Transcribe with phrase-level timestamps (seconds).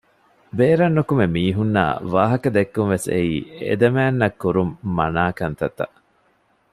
[0.57, 5.95] ބޭރަށް ނުކުމެ މީހުންނާއި ވާހަކަ ދެއްކުންވެސް އެއީ އެދެމައިންނަށް ކުރުން މަނާކަންތައްތައް